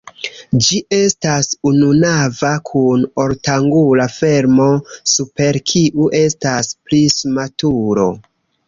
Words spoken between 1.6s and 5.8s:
ununava kun ortangula fermo, super